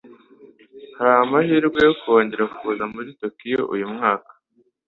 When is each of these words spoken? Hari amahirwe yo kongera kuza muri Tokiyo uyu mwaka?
Hari 0.97 1.13
amahirwe 1.23 1.79
yo 1.87 1.93
kongera 2.01 2.45
kuza 2.57 2.83
muri 2.93 3.09
Tokiyo 3.21 3.61
uyu 3.73 3.85
mwaka? 3.93 4.31